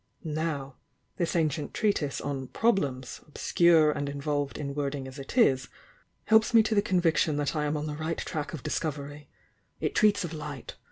Now 0.23 0.77
this 1.17 1.35
ancient 1.35 1.75
treatise 1.75 2.19
on 2.19 2.47
'Problems,' 2.47 3.21
obscure 3.27 3.91
and 3.91 4.09
involved 4.09 4.57
in 4.57 4.73
wording 4.73 5.07
as 5.07 5.19
it 5.19 5.37
is, 5.37 5.67
helps 6.23 6.55
me 6.55 6.63
to 6.63 6.73
the 6.73 6.81
conviction 6.81 7.37
that 7.37 7.55
I 7.55 7.65
am 7.65 7.77
on 7.77 7.85
the 7.85 7.93
right 7.95 8.17
track 8.17 8.51
of 8.51 8.63
discovery. 8.63 9.29
It 9.79 9.93
treats 9.93 10.23
of 10.23 10.33
Light. 10.33 10.75